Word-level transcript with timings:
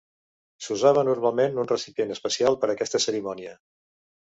S'usava 0.67 1.03
normalment 1.09 1.59
un 1.65 1.69
recipient 1.73 2.15
especial 2.17 2.59
per 2.65 2.73
a 2.73 2.75
aquesta 2.77 3.05
cerimònia. 3.09 3.57